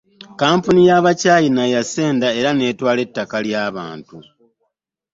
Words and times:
Kampuni 0.35 0.87
ya 0.89 0.97
bachina 1.05 1.63
yaseenda 1.73 2.27
era 2.39 2.51
netwala 2.59 2.99
ettaka 3.05 3.37
lya 3.45 3.63
bantu. 3.75 4.17